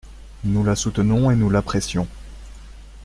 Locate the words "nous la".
0.45-0.75